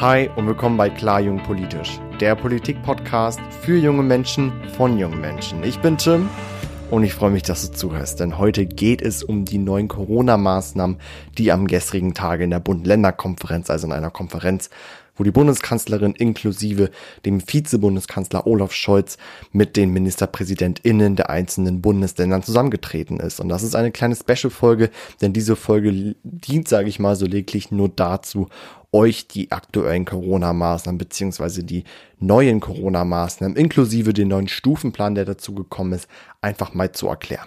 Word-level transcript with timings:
Hi 0.00 0.30
und 0.34 0.46
willkommen 0.46 0.78
bei 0.78 0.88
Klar 0.88 1.20
Jung 1.20 1.42
Politisch, 1.42 2.00
der 2.20 2.34
Politik-Podcast 2.34 3.38
für 3.60 3.76
junge 3.76 4.02
Menschen 4.02 4.50
von 4.70 4.98
jungen 4.98 5.20
Menschen. 5.20 5.62
Ich 5.62 5.78
bin 5.80 5.98
Tim 5.98 6.30
und 6.90 7.04
ich 7.04 7.12
freue 7.12 7.30
mich, 7.30 7.42
dass 7.42 7.70
du 7.70 7.76
zuhörst, 7.76 8.18
denn 8.18 8.38
heute 8.38 8.64
geht 8.64 9.02
es 9.02 9.22
um 9.22 9.44
die 9.44 9.58
neuen 9.58 9.88
Corona-Maßnahmen, 9.88 10.96
die 11.36 11.52
am 11.52 11.66
gestrigen 11.66 12.14
Tage 12.14 12.44
in 12.44 12.50
der 12.50 12.60
Bund-Länder-Konferenz, 12.60 13.68
also 13.68 13.88
in 13.88 13.92
einer 13.92 14.10
Konferenz 14.10 14.70
wo 15.20 15.22
die 15.22 15.30
Bundeskanzlerin 15.30 16.14
inklusive 16.14 16.90
dem 17.26 17.42
Vize-Bundeskanzler 17.42 18.46
Olaf 18.46 18.72
Scholz 18.72 19.18
mit 19.52 19.76
den 19.76 19.92
MinisterpräsidentInnen 19.92 21.14
der 21.14 21.28
einzelnen 21.28 21.82
Bundesländern 21.82 22.42
zusammengetreten 22.42 23.20
ist. 23.20 23.38
Und 23.38 23.50
das 23.50 23.62
ist 23.62 23.76
eine 23.76 23.90
kleine 23.92 24.16
Special-Folge, 24.16 24.88
denn 25.20 25.34
diese 25.34 25.56
Folge 25.56 26.16
dient, 26.22 26.68
sage 26.68 26.88
ich 26.88 26.98
mal, 26.98 27.16
so 27.16 27.26
lediglich 27.26 27.70
nur 27.70 27.90
dazu, 27.90 28.48
euch 28.92 29.28
die 29.28 29.52
aktuellen 29.52 30.06
Corona-Maßnahmen 30.06 30.96
beziehungsweise 30.96 31.64
die 31.64 31.84
neuen 32.18 32.60
Corona-Maßnahmen 32.60 33.58
inklusive 33.58 34.14
den 34.14 34.28
neuen 34.28 34.48
Stufenplan, 34.48 35.16
der 35.16 35.26
dazu 35.26 35.54
gekommen 35.54 35.92
ist, 35.92 36.08
einfach 36.40 36.72
mal 36.72 36.92
zu 36.92 37.08
erklären. 37.08 37.46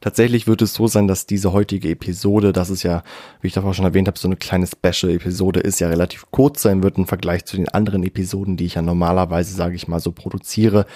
Tatsächlich 0.00 0.46
wird 0.46 0.62
es 0.62 0.74
so 0.74 0.86
sein, 0.86 1.08
dass 1.08 1.26
diese 1.26 1.52
heutige 1.52 1.90
Episode, 1.90 2.52
das 2.52 2.70
ist 2.70 2.82
ja, 2.82 3.02
wie 3.40 3.48
ich 3.48 3.52
davor 3.52 3.74
schon 3.74 3.84
erwähnt 3.84 4.08
habe, 4.08 4.18
so 4.18 4.28
eine 4.28 4.36
kleine 4.36 4.66
Special-Episode 4.66 5.60
ist, 5.60 5.80
ja 5.80 5.88
relativ 5.88 6.26
kurz 6.30 6.62
sein 6.62 6.82
wird 6.82 6.98
im 6.98 7.06
Vergleich 7.06 7.44
zu 7.44 7.56
den 7.56 7.68
anderen 7.68 8.02
Episoden, 8.02 8.56
die 8.56 8.66
ich 8.66 8.74
ja 8.74 8.82
normalerweise, 8.82 9.54
sage 9.54 9.76
ich 9.76 9.88
mal, 9.88 10.00
so 10.00 10.12
produziere. 10.12 10.86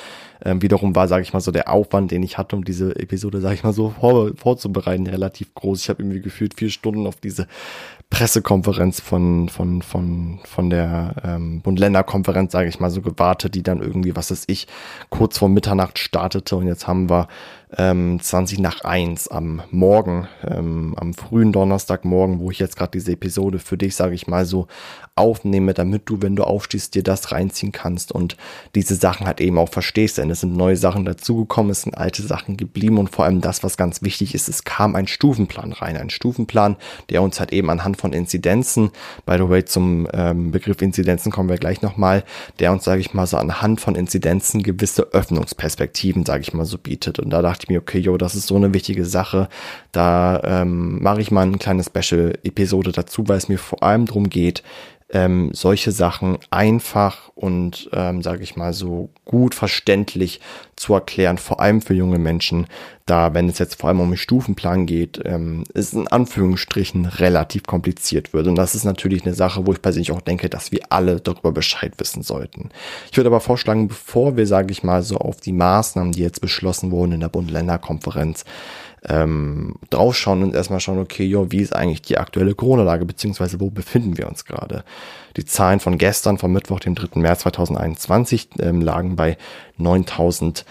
Ähm, 0.45 0.63
wiederum 0.63 0.95
war, 0.95 1.09
sage 1.09 1.23
ich 1.23 1.33
mal, 1.33 1.41
so 1.41 1.51
der 1.51 1.71
Aufwand, 1.73 2.11
den 2.11 2.23
ich 2.23 2.39
hatte, 2.39 2.57
um 2.57 2.65
diese 2.65 2.95
Episode, 2.97 3.41
sage 3.41 3.55
ich 3.55 3.65
mal, 3.65 3.73
so 3.73 3.91
vor, 3.91 4.33
vorzubereiten, 4.37 5.07
relativ 5.07 5.55
groß. 5.55 5.83
Ich 5.83 5.89
habe 5.89 6.03
irgendwie 6.03 6.21
gefühlt 6.21 6.55
vier 6.55 6.71
Stunden 6.71 7.07
auf 7.07 7.17
diese 7.17 7.47
Pressekonferenz 8.09 9.01
von 9.01 9.49
von 9.49 9.83
von 9.83 10.39
von 10.45 10.71
der 10.71 11.17
ähm, 11.25 11.61
Bund-Länder-Konferenz, 11.63 12.53
sage 12.53 12.69
ich 12.69 12.79
mal, 12.79 12.91
so 12.91 13.03
gewartet, 13.03 13.57
die 13.57 13.65
dann 13.65 13.81
irgendwie, 13.83 14.15
was 14.15 14.31
ist 14.31 14.49
ich, 14.49 14.69
kurz 15.11 15.39
vor 15.39 15.49
Mitternacht 15.49 15.99
startete 15.99 16.55
und 16.57 16.69
jetzt 16.69 16.87
haben 16.87 17.11
wir 17.11 17.27
ähm, 17.77 18.21
20 18.21 18.61
nach 18.61 18.83
1 18.83 19.29
am 19.29 19.63
Morgen, 19.71 20.29
ähm, 20.47 20.95
am 20.97 21.15
frühen 21.15 21.53
Donnerstagmorgen, 21.53 22.39
wo 22.39 22.51
ich 22.51 22.61
jetzt 22.61 22.77
gerade 22.77 22.93
diese 22.93 23.13
Episode 23.13 23.59
für 23.59 23.77
dich, 23.77 23.97
sage 23.97 24.15
ich 24.15 24.29
mal, 24.29 24.47
so 24.47 24.69
aufnehme, 25.17 25.75
damit 25.75 26.03
du, 26.07 26.23
wenn 26.23 26.37
du 26.37 26.45
aufstehst, 26.45 26.95
dir 26.95 27.03
das 27.03 27.33
reinziehen 27.33 27.73
kannst 27.73 28.13
und 28.13 28.37
diese 28.75 28.95
Sachen 28.95 29.27
halt 29.27 29.41
eben 29.41 29.59
auch 29.59 29.69
verstehst. 29.69 30.19
Denn 30.27 30.33
es 30.33 30.41
sind 30.41 30.57
neue 30.57 30.77
Sachen 30.77 31.05
dazugekommen, 31.05 31.71
es 31.71 31.83
sind 31.83 31.97
alte 31.97 32.21
Sachen 32.21 32.57
geblieben 32.57 32.99
und 32.99 33.11
vor 33.11 33.25
allem 33.25 33.41
das, 33.41 33.63
was 33.63 33.77
ganz 33.77 34.03
wichtig 34.03 34.35
ist, 34.35 34.49
es 34.49 34.65
kam 34.65 34.97
ein 34.97 35.07
Stufenplan 35.07 35.73
rein. 35.73 35.97
Ein 35.97 36.11
Stufenplan, 36.11 36.75
der 37.11 37.23
uns 37.23 37.39
halt 37.39 37.53
eben 37.53 37.71
anhand 37.71 37.97
von 37.97 38.13
Inzidenzen, 38.13 38.91
by 39.25 39.37
the 39.39 39.49
way, 39.49 39.65
zum 39.65 40.09
ähm, 40.13 40.51
Begriff 40.51 40.83
Inzidenzen 40.83 41.31
kommen 41.31 41.49
wir 41.49 41.59
gleich 41.59 41.81
nochmal, 41.81 42.25
der 42.59 42.73
uns, 42.73 42.83
sage 42.83 43.01
ich 43.01 43.15
mal, 43.15 43.29
so 43.29 43.37
anhand 43.37 43.81
von 43.81 43.95
Inzidenzen 43.95 44.65
gewisse 44.65 45.13
Öffnungsperspektiven, 45.13 46.27
sage 46.27 46.41
ich 46.41 46.53
mal, 46.53 46.65
so 46.65 46.77
bietet. 46.77 47.21
Und 47.21 47.31
da 47.31 47.41
dachte 47.41 47.61
ich 47.63 47.69
mir, 47.69 47.79
okay, 47.79 48.01
yo, 48.01 48.17
das 48.17 48.35
ist 48.35 48.49
so 48.49 48.57
eine 48.57 48.75
wichtige 48.75 49.05
Sache. 49.05 49.49
Da 49.93 50.43
ähm, 50.43 51.01
mache 51.01 51.21
ich 51.21 51.31
mal 51.31 51.47
ein 51.47 51.61
kleines 51.61 51.87
Special-Episode 51.87 52.91
dazu, 52.91 53.29
weil 53.29 53.39
es 53.39 53.49
mir 53.49 53.59
vor 53.59 53.85
allem 53.85 54.07
darum 54.07 54.29
geht, 54.29 54.65
ähm, 55.11 55.51
solche 55.53 55.93
Sachen 55.93 56.39
einfach 56.51 57.31
und, 57.35 57.89
ähm, 57.93 58.23
sage 58.23 58.43
ich 58.43 58.57
mal, 58.57 58.73
so 58.73 59.11
gut 59.25 59.55
verständlich 59.55 60.41
zu 60.75 60.95
erklären, 60.95 61.39
vor 61.39 61.61
allem 61.61 61.81
für 61.81 61.95
junge 61.95 62.19
Menschen, 62.19 62.67
da, 63.07 63.33
wenn 63.33 63.49
es 63.49 63.59
jetzt 63.59 63.81
vor 63.81 63.89
allem 63.89 64.01
um 64.01 64.11
den 64.11 64.17
Stufenplan 64.17 64.85
geht, 64.85 65.21
ähm, 65.25 65.63
ist 65.75 65.95
in 65.95 66.09
Anführungsstrichen 66.09 67.07
relativ 67.07 67.63
kompliziert 67.63 68.33
wird. 68.33 68.49
Und 68.49 68.57
das 68.57 68.75
ist 68.75 68.85
natürlich 68.85 69.25
eine 69.25 69.35
Sache, 69.35 69.65
wo 69.65 69.73
ich 69.73 69.81
persönlich 69.81 70.11
auch 70.11 70.21
denke, 70.21 70.49
dass 70.49 70.73
wir 70.73 70.81
alle 70.91 71.21
darüber 71.21 71.53
Bescheid 71.53 71.93
wissen 71.99 72.23
sollten. 72.23 72.71
Ich 73.11 73.17
würde 73.17 73.29
aber 73.29 73.41
vorschlagen, 73.41 73.87
bevor 73.87 74.37
wir, 74.37 74.47
sage 74.49 74.73
ich 74.73 74.83
mal, 74.83 75.03
so 75.05 75.19
auf 75.19 75.41
die 75.41 75.53
Maßnahmen, 75.53 76.13
die 76.13 76.23
jetzt 76.23 76.41
beschlossen 76.41 76.91
wurden 76.91 77.13
in 77.13 77.21
der 77.21 77.29
Bund-Länder-Konferenz, 77.29 78.45
ähm, 79.09 79.77
draufschauen 79.91 80.43
und 80.43 80.55
erstmal 80.55 80.81
schauen, 80.81 80.99
okay, 80.99 81.25
jo, 81.25 81.51
wie 81.51 81.61
ist 81.61 81.75
eigentlich 81.75 82.03
die 82.03 82.19
aktuelle 82.19 82.55
Corona-Lage, 82.55 83.05
beziehungsweise 83.05 83.61
wo 83.61 83.71
befinden 83.71 84.19
wir 84.19 84.29
uns 84.29 84.45
gerade? 84.45 84.85
Die 85.37 85.45
Zahlen 85.45 85.81
von 85.81 85.99
gestern, 85.99 86.39
vom 86.39 86.53
Mittwoch, 86.53 86.81
dem 86.81 86.95
3. 86.95 87.21
März 87.21 87.41
2021, 87.41 88.49
ähm, 88.61 88.81
lagen 88.81 89.17
bei 89.17 89.37
9000 89.77 90.65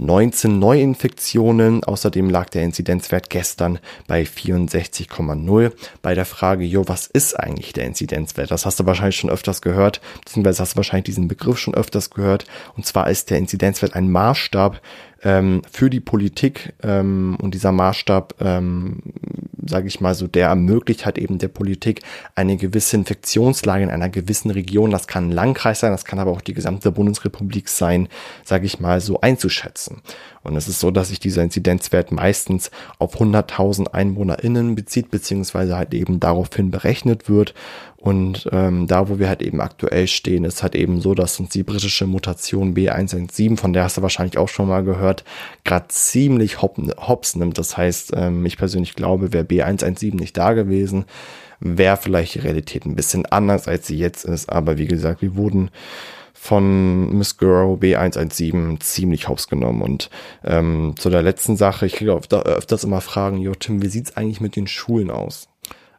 19 0.00 0.58
Neuinfektionen. 0.58 1.84
Außerdem 1.84 2.30
lag 2.30 2.48
der 2.50 2.62
Inzidenzwert 2.62 3.30
gestern 3.30 3.78
bei 4.06 4.22
64,0. 4.22 5.72
Bei 6.02 6.14
der 6.14 6.24
Frage, 6.24 6.64
jo, 6.64 6.84
was 6.88 7.06
ist 7.06 7.38
eigentlich 7.38 7.72
der 7.72 7.86
Inzidenzwert? 7.86 8.50
Das 8.50 8.66
hast 8.66 8.80
du 8.80 8.86
wahrscheinlich 8.86 9.16
schon 9.16 9.30
öfters 9.30 9.62
gehört, 9.62 10.00
beziehungsweise 10.24 10.62
hast 10.62 10.74
du 10.74 10.76
wahrscheinlich 10.76 11.04
diesen 11.04 11.28
Begriff 11.28 11.58
schon 11.58 11.74
öfters 11.74 12.10
gehört. 12.10 12.46
Und 12.76 12.86
zwar 12.86 13.08
ist 13.10 13.30
der 13.30 13.38
Inzidenzwert 13.38 13.94
ein 13.94 14.10
Maßstab 14.10 14.80
ähm, 15.22 15.62
für 15.70 15.90
die 15.90 16.00
Politik 16.00 16.74
ähm, 16.82 17.36
und 17.40 17.54
dieser 17.54 17.72
Maßstab, 17.72 18.34
ähm, 18.40 18.98
sage 19.66 19.88
ich 19.88 20.00
mal 20.00 20.14
so, 20.14 20.26
der 20.26 20.48
ermöglicht 20.48 21.04
halt 21.04 21.18
eben 21.18 21.38
der 21.38 21.48
Politik 21.48 22.02
eine 22.34 22.56
gewisse 22.56 22.96
Infektionslage 22.96 23.84
in 23.84 23.90
einer 23.90 24.08
gewissen 24.08 24.50
Region, 24.50 24.90
das 24.90 25.06
kann 25.06 25.28
ein 25.28 25.32
Landkreis 25.32 25.80
sein, 25.80 25.92
das 25.92 26.04
kann 26.04 26.18
aber 26.18 26.30
auch 26.30 26.40
die 26.40 26.54
gesamte 26.54 26.90
Bundesrepublik 26.90 27.68
sein, 27.68 28.08
sage 28.44 28.66
ich 28.66 28.80
mal 28.80 29.00
so 29.00 29.20
einzuschätzen. 29.20 30.02
Und 30.42 30.56
es 30.56 30.68
ist 30.68 30.80
so, 30.80 30.90
dass 30.90 31.08
sich 31.08 31.20
dieser 31.20 31.42
Inzidenzwert 31.42 32.10
meistens 32.10 32.70
auf 32.98 33.20
100.000 33.20 33.92
EinwohnerInnen 33.92 34.74
bezieht, 34.74 35.10
beziehungsweise 35.10 35.76
halt 35.76 35.94
eben 35.94 36.18
daraufhin 36.18 36.70
berechnet 36.70 37.28
wird. 37.28 37.54
Und 37.96 38.48
ähm, 38.50 38.88
da, 38.88 39.08
wo 39.08 39.20
wir 39.20 39.28
halt 39.28 39.42
eben 39.42 39.60
aktuell 39.60 40.08
stehen, 40.08 40.44
ist 40.44 40.64
halt 40.64 40.74
eben 40.74 41.00
so, 41.00 41.14
dass 41.14 41.38
uns 41.38 41.50
die 41.50 41.62
britische 41.62 42.08
Mutation 42.08 42.74
B117, 42.74 43.56
von 43.56 43.72
der 43.72 43.84
hast 43.84 43.96
du 43.96 44.02
wahrscheinlich 44.02 44.38
auch 44.38 44.48
schon 44.48 44.66
mal 44.66 44.82
gehört, 44.82 45.22
gerade 45.62 45.86
ziemlich 45.86 46.60
hops 46.62 47.36
nimmt. 47.36 47.58
Das 47.58 47.76
heißt, 47.76 48.14
ähm, 48.16 48.44
ich 48.44 48.56
persönlich 48.56 48.96
glaube, 48.96 49.32
wäre 49.32 49.44
B117 49.52 50.14
nicht 50.14 50.36
da 50.36 50.52
gewesen, 50.52 51.04
wäre 51.60 51.96
vielleicht 51.96 52.34
die 52.34 52.40
Realität 52.40 52.86
ein 52.86 52.96
bisschen 52.96 53.26
anders, 53.26 53.68
als 53.68 53.86
sie 53.86 53.96
jetzt 53.96 54.24
ist. 54.24 54.48
Aber 54.48 54.78
wie 54.78 54.86
gesagt, 54.86 55.22
wir 55.22 55.36
wurden 55.36 55.70
von 56.32 57.16
Miss 57.16 57.36
Girl 57.36 57.76
B117 57.76 58.80
ziemlich 58.80 59.28
hops 59.28 59.46
genommen. 59.48 59.80
Und 59.80 60.10
ähm, 60.44 60.94
zu 60.98 61.08
der 61.08 61.22
letzten 61.22 61.56
Sache, 61.56 61.86
ich 61.86 61.92
kriege 61.92 62.12
öfters 62.12 62.82
immer 62.82 63.00
Fragen, 63.00 63.38
jo 63.38 63.54
Tim, 63.54 63.80
wie 63.80 63.88
sieht's 63.88 64.16
eigentlich 64.16 64.40
mit 64.40 64.56
den 64.56 64.66
Schulen 64.66 65.10
aus? 65.10 65.48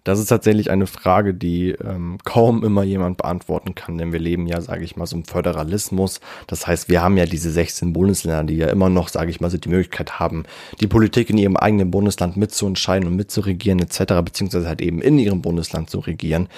Das 0.04 0.20
ist 0.20 0.28
tatsächlich 0.28 0.70
eine 0.70 0.86
Frage, 0.86 1.34
die 1.34 1.70
ähm, 1.70 2.18
kaum 2.26 2.66
immer 2.66 2.84
jemand 2.84 3.18
beantworten 3.18 3.74
kann, 3.74 3.98
denn 3.98 4.12
wir 4.12 4.20
leben 4.20 4.48
ja, 4.48 4.60
sage 4.60 4.84
ich 4.84 4.98
mal, 4.98 5.06
so 5.06 5.16
im 5.16 5.24
Föderalismus. 5.24 6.20
Das 6.48 6.68
heißt, 6.68 6.90
wir 6.90 7.02
haben 7.02 7.16
ja 7.16 7.26
diese 7.26 7.50
16 7.50 7.94
Bundesländer, 7.94 8.44
die 8.44 8.58
ja 8.58 8.68
immer 8.68 8.90
noch, 8.90 9.08
sage 9.08 9.30
ich 9.30 9.40
mal, 9.40 9.50
so 9.50 9.58
die 9.58 9.70
Möglichkeit 9.70 10.20
haben, 10.20 10.44
die 10.82 10.88
Politik 10.88 11.30
in 11.30 11.38
ihrem 11.38 11.56
eigenen 11.56 11.90
Bundesland 11.90 12.36
mitzuentscheiden 12.36 13.08
und 13.08 13.16
mitzuregieren 13.16 13.80
etc., 13.80 14.16
beziehungsweise 14.26 14.68
halt 14.68 14.82
eben 14.82 15.02
in 15.02 15.18
ihrem 15.20 15.42
Bundesland 15.42 15.90
zu 15.90 16.00
regieren. 16.00 16.50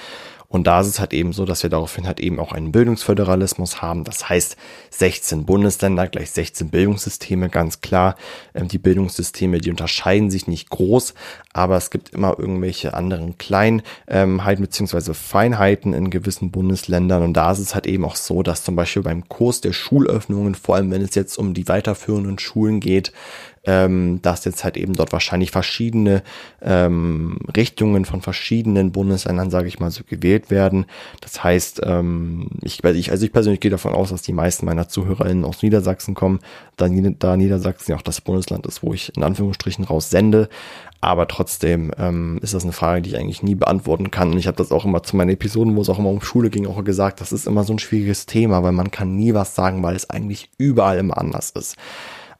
Und 0.47 0.67
da 0.67 0.81
ist 0.81 0.87
es 0.87 0.99
halt 0.99 1.13
eben 1.13 1.33
so, 1.33 1.45
dass 1.45 1.63
wir 1.63 1.69
daraufhin 1.69 2.07
halt 2.07 2.19
eben 2.19 2.39
auch 2.39 2.51
einen 2.51 2.71
Bildungsföderalismus 2.71 3.81
haben. 3.81 4.03
Das 4.03 4.29
heißt 4.29 4.57
16 4.91 5.45
Bundesländer 5.45 6.07
gleich 6.07 6.31
16 6.31 6.69
Bildungssysteme, 6.69 7.49
ganz 7.49 7.81
klar. 7.81 8.15
Ähm, 8.53 8.67
die 8.67 8.77
Bildungssysteme, 8.77 9.59
die 9.59 9.69
unterscheiden 9.69 10.29
sich 10.29 10.47
nicht 10.47 10.69
groß, 10.69 11.13
aber 11.53 11.77
es 11.77 11.89
gibt 11.89 12.09
immer 12.09 12.37
irgendwelche 12.37 12.93
anderen 12.93 13.37
Kleinheiten 13.37 13.83
ähm, 14.07 14.41
beziehungsweise 14.59 15.13
Feinheiten 15.13 15.93
in 15.93 16.09
gewissen 16.09 16.51
Bundesländern. 16.51 17.23
Und 17.23 17.33
da 17.33 17.51
ist 17.51 17.59
es 17.59 17.75
halt 17.75 17.87
eben 17.87 18.05
auch 18.05 18.15
so, 18.15 18.43
dass 18.43 18.63
zum 18.63 18.75
Beispiel 18.75 19.03
beim 19.03 19.27
Kurs 19.27 19.61
der 19.61 19.73
Schulöffnungen, 19.73 20.55
vor 20.55 20.75
allem 20.75 20.91
wenn 20.91 21.01
es 21.01 21.15
jetzt 21.15 21.37
um 21.37 21.53
die 21.53 21.67
weiterführenden 21.67 22.39
Schulen 22.39 22.79
geht, 22.79 23.11
ähm, 23.65 24.21
dass 24.21 24.45
jetzt 24.45 24.63
halt 24.63 24.77
eben 24.77 24.93
dort 24.93 25.11
wahrscheinlich 25.11 25.51
verschiedene 25.51 26.23
ähm, 26.61 27.37
Richtungen 27.55 28.05
von 28.05 28.21
verschiedenen 28.21 28.91
Bundesländern, 28.91 29.49
sage 29.49 29.67
ich 29.67 29.79
mal, 29.79 29.91
so 29.91 30.03
gewählt 30.07 30.49
werden. 30.51 30.85
Das 31.21 31.43
heißt, 31.43 31.81
ähm, 31.83 32.47
ich, 32.61 32.83
ich, 32.83 33.11
also 33.11 33.25
ich 33.25 33.33
persönlich 33.33 33.59
gehe 33.59 33.71
davon 33.71 33.93
aus, 33.93 34.09
dass 34.09 34.21
die 34.21 34.33
meisten 34.33 34.65
meiner 34.65 34.87
ZuhörerInnen 34.87 35.45
aus 35.45 35.63
Niedersachsen 35.63 36.13
kommen, 36.13 36.39
da, 36.77 36.87
da 36.87 37.37
Niedersachsen 37.37 37.91
ja 37.91 37.97
auch 37.97 38.01
das 38.01 38.21
Bundesland 38.21 38.65
ist, 38.67 38.83
wo 38.83 38.93
ich 38.93 39.15
in 39.15 39.23
Anführungsstrichen 39.23 39.85
raus 39.85 40.09
sende. 40.09 40.49
Aber 41.01 41.27
trotzdem 41.27 41.91
ähm, 41.99 42.39
ist 42.41 42.53
das 42.53 42.63
eine 42.63 42.71
Frage, 42.71 43.03
die 43.03 43.11
ich 43.11 43.17
eigentlich 43.17 43.43
nie 43.43 43.55
beantworten 43.55 44.09
kann. 44.09 44.31
Und 44.31 44.39
ich 44.39 44.47
habe 44.47 44.57
das 44.57 44.71
auch 44.71 44.85
immer 44.85 45.03
zu 45.03 45.15
meinen 45.15 45.29
Episoden, 45.29 45.75
wo 45.75 45.81
es 45.81 45.89
auch 45.89 45.99
immer 45.99 46.09
um 46.09 46.21
Schule 46.21 46.49
ging, 46.49 46.65
auch 46.65 46.83
gesagt, 46.83 47.21
das 47.21 47.31
ist 47.31 47.45
immer 47.45 47.63
so 47.63 47.73
ein 47.73 47.79
schwieriges 47.79 48.25
Thema, 48.25 48.63
weil 48.63 48.71
man 48.71 48.89
kann 48.89 49.15
nie 49.15 49.33
was 49.33 49.53
sagen, 49.53 49.83
weil 49.83 49.95
es 49.95 50.09
eigentlich 50.09 50.49
überall 50.57 50.97
immer 50.97 51.17
anders 51.17 51.51
ist. 51.51 51.75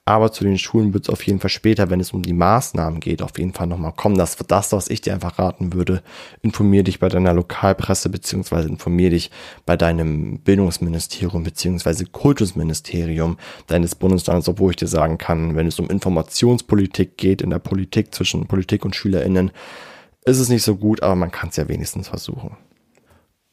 Aber 0.08 0.32
zu 0.32 0.44
den 0.44 0.60
Schulen 0.60 0.94
wird 0.94 1.06
es 1.06 1.10
auf 1.10 1.26
jeden 1.26 1.40
Fall 1.40 1.50
später, 1.50 1.90
wenn 1.90 2.00
es 2.00 2.14
um 2.14 2.22
die 2.22 2.34
Maßnahmen 2.34 3.00
geht, 3.00 3.24
auf 3.24 3.40
jeden 3.40 3.54
Fall 3.54 3.66
nochmal 3.66 3.92
kommen. 3.92 4.20
Das 4.20 4.38
wird 4.38 4.52
das, 4.52 4.72
was 4.72 4.88
ich 4.88 5.02
dir 5.02 5.14
einfach 5.14 5.40
raten 5.40 5.74
würde. 5.74 6.04
Informier 6.44 6.84
dich 6.84 7.00
bei 7.00 7.10
deiner 7.10 7.34
Lokalpresse 7.34 8.10
beziehungsweise 8.10 8.70
informier 8.70 9.10
dich 9.10 9.32
bei 9.66 9.76
deinem 9.76 10.38
Bildungsministerium 10.38 11.44
beziehungsweise 11.44 12.06
Kultusministerium 12.06 13.38
deines 13.66 13.96
Bundeslandes, 13.96 14.48
obwohl 14.48 14.72
ich 14.72 14.78
dir 14.78 14.88
sagen 14.88 15.18
kann, 15.18 15.56
wenn 15.56 15.66
es 15.66 15.80
um 15.80 15.90
Informationspolitik 15.90 17.18
geht, 17.18 17.42
in 17.42 17.50
der 17.50 17.60
Politik 17.60 18.14
zwischen 18.14 18.46
Politik 18.46 18.86
und 18.86 18.96
SchülerInnen, 18.96 19.50
ist 20.24 20.38
es 20.38 20.50
nicht 20.50 20.64
so 20.64 20.76
gut, 20.76 21.02
aber 21.02 21.16
man 21.16 21.32
kann 21.32 21.50
es 21.50 21.56
ja 21.56 21.68
wenigstens 21.68 22.10
versuchen. 22.10 22.56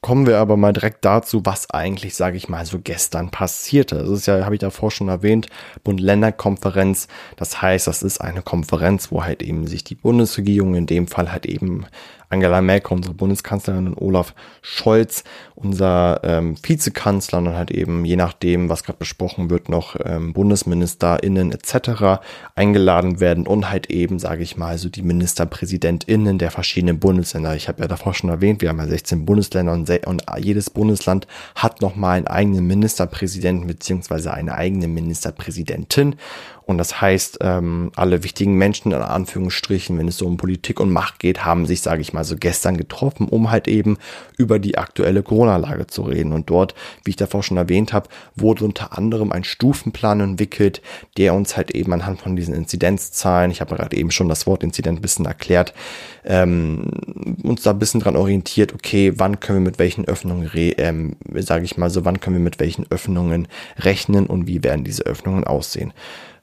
Kommen 0.05 0.27
wir 0.27 0.39
aber 0.39 0.57
mal 0.57 0.73
direkt 0.73 1.05
dazu, 1.05 1.43
was 1.45 1.71
eigentlich, 1.71 2.17
sage 2.17 2.37
ich 2.37 2.49
mal, 2.49 2.67
so 2.67 2.81
gestern 2.81 3.31
passierte. 3.31 3.99
Das 3.99 4.11
ist 4.11 4.27
ja, 4.27 4.45
habe 4.45 4.57
ich 4.57 4.61
davor 4.61 4.91
schon 4.91 5.07
erwähnt, 5.07 5.47
Bund-Länder-Konferenz. 5.85 7.07
Das 7.37 7.63
heißt, 7.63 7.87
das 7.87 8.03
ist 8.03 8.21
eine 8.21 8.43
Konferenz, 8.43 9.13
wo 9.13 9.23
halt 9.23 9.45
eben 9.45 9.69
sich 9.69 9.85
die 9.85 9.95
Bundesregierung, 9.95 10.75
in 10.75 10.87
dem 10.87 11.07
Fall 11.07 11.31
halt 11.31 11.47
eben 11.47 11.87
Angela 12.33 12.63
Merkel, 12.63 12.97
unsere 12.97 13.15
Bundeskanzlerin 13.15 13.89
und 13.89 14.01
Olaf 14.01 14.35
Scholz, 14.63 15.23
unser 15.55 16.21
ähm, 16.25 16.57
Vizekanzler 16.63 17.39
und 17.39 17.55
halt 17.55 17.71
eben, 17.71 18.05
je 18.05 18.17
nachdem, 18.17 18.69
was 18.69 18.85
gerade 18.85 18.99
besprochen 18.99 19.51
wird, 19.51 19.69
noch 19.69 19.97
ähm, 20.05 20.33
BundesministerInnen 20.33 21.53
etc. 21.53 22.23
eingeladen 22.55 23.21
werden 23.21 23.47
und 23.47 23.71
halt 23.71 23.91
eben, 23.91 24.19
sage 24.19 24.43
ich 24.43 24.57
mal, 24.57 24.79
so 24.79 24.89
die 24.89 25.03
MinisterpräsidentInnen 25.03 26.39
der 26.39 26.51
verschiedenen 26.51 26.99
Bundesländer. 26.99 27.55
Ich 27.55 27.69
habe 27.69 27.83
ja 27.83 27.89
davor 27.89 28.15
schon 28.15 28.31
erwähnt, 28.31 28.63
wir 28.63 28.71
haben 28.71 28.79
ja 28.79 28.87
16 28.87 29.27
Bundesländer 29.27 29.73
und, 29.73 29.91
und 30.07 30.23
jedes 30.39 30.71
Bundesland 30.71 31.27
hat 31.55 31.83
nochmal 31.83 32.17
einen 32.17 32.29
eigenen 32.29 32.67
Ministerpräsidenten 32.67 33.67
beziehungsweise 33.67 34.33
eine 34.33 34.55
eigene 34.55 34.89
Ministerpräsidentin 34.89 36.17
und 36.65 36.79
das 36.79 37.01
heißt, 37.01 37.39
ähm, 37.41 37.91
alle 37.97 38.23
wichtigen 38.23 38.55
Menschen, 38.55 38.93
in 38.93 39.03
Anführungsstrichen, 39.03 39.99
wenn 39.99 40.09
es 40.09 40.19
so 40.19 40.27
um 40.27 40.37
Politik 40.37 40.81
und 40.81 40.91
Macht 40.91 41.19
geht, 41.19 41.45
haben 41.45 41.67
sich, 41.67 41.81
sage 41.81 42.01
ich 42.01 42.13
mal, 42.13 42.25
so 42.25 42.37
gestern 42.37 42.77
getroffen, 42.77 43.29
um 43.29 43.51
halt 43.51 43.69
eben 43.69 43.99
über 44.37 44.59
die 44.59 44.79
aktuelle 44.79 45.23
Corona-Lage 45.23 45.89
zu 45.89 46.03
reden. 46.03 46.33
Und 46.33 46.51
dort, 46.51 46.75
wie 47.05 47.11
ich 47.11 47.17
davor 47.17 47.43
schon 47.43 47.57
erwähnt 47.57 47.93
habe, 47.93 48.09
wurde 48.37 48.65
unter 48.65 48.97
anderem 48.97 49.33
ein 49.33 49.45
Stufenplan 49.45 50.21
entwickelt, 50.21 50.83
der 51.17 51.35
uns 51.35 51.57
halt 51.57 51.73
eben 51.73 51.93
anhand 51.93 52.21
von 52.21 52.37
diesen 52.37 52.55
Inzidenzzahlen, 52.55 53.51
ich 53.51 53.61
habe 53.61 53.75
gerade 53.75 53.97
eben 53.97 54.11
schon 54.11 54.29
das 54.29 54.47
Wort 54.47 54.63
Inzident 54.63 54.99
ein 54.99 55.03
bisschen 55.03 55.27
erklärt, 55.27 55.75
ähm, 56.25 56.91
uns 57.43 57.63
da 57.63 57.71
ein 57.71 57.79
bisschen 57.79 58.01
dran 58.01 58.17
orientiert, 58.17 58.73
okay, 58.73 59.13
wann 59.17 59.41
können 59.41 59.59
wir 59.59 59.71
mit 59.71 59.79
welchen 59.79 60.07
Öffnungen, 60.07 60.49
ähm, 60.55 61.17
sage 61.35 61.65
ich 61.65 61.77
mal 61.77 61.91
so, 61.91 62.05
wann 62.05 62.21
können 62.21 62.37
wir 62.37 62.43
mit 62.43 62.61
welchen 62.61 62.87
Öffnungen 62.91 63.49
rechnen 63.79 64.27
und 64.27 64.47
wie 64.47 64.63
werden 64.63 64.85
diese 64.85 65.05
Öffnungen 65.05 65.45
aussehen. 65.45 65.93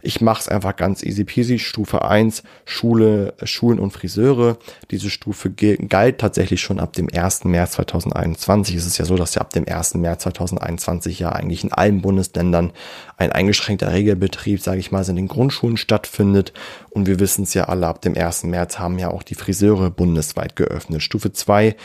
Ich 0.01 0.21
mache 0.21 0.41
es 0.41 0.47
einfach 0.47 0.75
ganz 0.77 1.03
easy 1.03 1.25
peasy. 1.25 1.59
Stufe 1.59 2.05
1, 2.05 2.43
Schule, 2.63 3.33
Schulen 3.43 3.79
und 3.79 3.91
Friseure. 3.91 4.57
Diese 4.91 5.09
Stufe 5.09 5.51
galt 5.51 6.19
tatsächlich 6.19 6.61
schon 6.61 6.79
ab 6.79 6.93
dem 6.93 7.09
1. 7.13 7.43
März 7.43 7.73
2021. 7.73 8.75
Es 8.75 8.85
ist 8.85 8.97
ja 8.97 9.03
so, 9.03 9.17
dass 9.17 9.35
ja 9.35 9.41
ab 9.41 9.49
dem 9.49 9.67
1. 9.67 9.95
März 9.95 10.23
2021 10.23 11.19
ja 11.19 11.31
eigentlich 11.33 11.65
in 11.65 11.73
allen 11.73 12.01
Bundesländern 12.01 12.71
ein 13.17 13.33
eingeschränkter 13.33 13.91
Regelbetrieb, 13.91 14.61
sage 14.61 14.79
ich 14.79 14.91
mal, 14.91 15.07
in 15.09 15.17
den 15.17 15.27
Grundschulen 15.27 15.75
stattfindet. 15.75 16.53
Und 16.89 17.05
wir 17.05 17.19
wissen 17.19 17.43
es 17.43 17.53
ja 17.53 17.65
alle, 17.65 17.87
ab 17.87 18.01
dem 18.01 18.15
1. 18.15 18.43
März 18.45 18.79
haben 18.79 18.99
ja 18.99 19.09
auch 19.09 19.23
die 19.23 19.35
Friseure 19.35 19.91
bundesweit 19.91 20.55
geöffnet. 20.55 21.03
Stufe 21.03 21.33
2, 21.33 21.75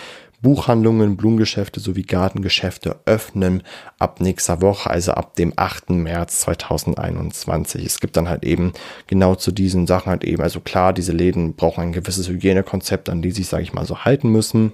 Buchhandlungen, 0.44 1.16
Blumengeschäfte 1.16 1.80
sowie 1.80 2.02
Gartengeschäfte 2.02 3.00
öffnen 3.06 3.64
ab 3.98 4.20
nächster 4.20 4.60
Woche, 4.60 4.88
also 4.90 5.12
ab 5.12 5.34
dem 5.34 5.54
8. 5.56 5.90
März 5.90 6.40
2021. 6.40 7.84
Es 7.84 7.98
gibt 7.98 8.16
dann 8.16 8.28
halt 8.28 8.44
eben 8.44 8.74
genau 9.06 9.34
zu 9.34 9.50
diesen 9.50 9.88
Sachen 9.88 10.10
halt 10.10 10.22
eben, 10.22 10.42
also 10.42 10.60
klar, 10.60 10.92
diese 10.92 11.12
Läden 11.12 11.54
brauchen 11.54 11.80
ein 11.80 11.92
gewisses 11.92 12.28
Hygienekonzept, 12.28 13.08
an 13.08 13.22
die 13.22 13.32
sich, 13.32 13.48
sage 13.48 13.64
ich 13.64 13.72
mal, 13.72 13.86
so 13.86 14.04
halten 14.04 14.28
müssen. 14.28 14.72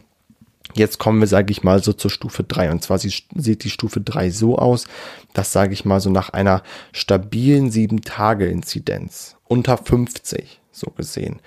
Jetzt 0.75 0.99
kommen 0.99 1.21
wir, 1.21 1.29
sage 1.29 1.53
ich 1.53 1.63
mal, 1.63 1.83
so 1.83 1.93
zur 1.93 2.11
Stufe 2.11 2.43
3. 2.43 2.73
Und 2.73 2.83
zwar 2.83 2.99
sieht 2.99 3.65
die 3.65 3.71
Stufe 3.71 4.01
3 4.01 4.31
so 4.31 4.59
aus, 4.59 4.87
dass, 5.35 5.53
sage 5.53 5.73
ich 5.73 5.85
mal, 5.85 6.01
so 6.01 6.11
nach 6.11 6.31
einer 6.31 6.63
stabilen 6.93 7.71
7-Tage-Inzidenz 7.71 9.37
unter 9.47 9.77
50, 9.77 10.61
so 10.73 10.91
gesehen, 10.91 11.41